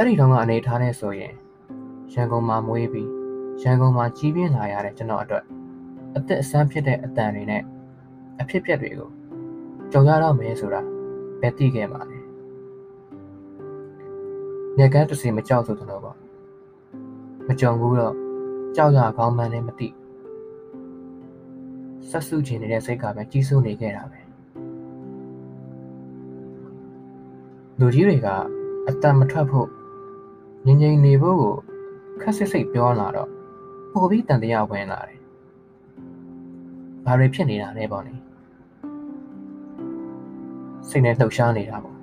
[0.00, 1.34] အဲ့ဒီတော့ကအနေထားနဲ့ဆိုရင်
[2.12, 3.10] ရန်ကုန်မှာမွေးပြီး
[3.62, 5.44] ရန်ကုန်မှာကြီးပြင်းလာရတဲ့ကျွန်တော်အတွက်
[6.16, 7.62] အသက်အဆန်းဖြစ်တဲ့အတန်တွေနဲ့
[8.40, 9.10] အဖြစ်ပြက်တွေကို
[9.92, 10.80] ကြုံရတော့မယ်ဆိုတာ
[11.40, 12.18] ဘယ်သိခဲ့ပါလဲ။
[14.76, 16.16] ငယ်ကန်းတစ်စီမကြောက်ဆိုသလိုပေါ့။
[17.48, 18.14] မကြုံဘူးတော့
[18.76, 19.88] ကြောက်ရကောင်းမှန်းလည်းမသိ။
[22.08, 24.20] ဆက်စုချင်နေတဲ့စိတ်ကပဲကြီးစိုးနေခဲ့တာပဲ။
[27.78, 28.28] လူကြီးတွေက
[28.88, 29.68] အတန်မထွက်ဖို့
[30.68, 31.54] ငြိမ်ငြိမ်နေဖို့ကို
[32.22, 33.30] ခက်စစ်စိတ်ပြောလာတော့
[33.92, 35.20] ပိုပြီးတန်တရားဝင်လာတယ်။
[37.04, 38.14] ဘာတွေဖြစ်နေတာလဲပေါ့လေ။
[40.88, 41.96] စိတ်နဲ့လှုပ်ရှားနေတာပေါ့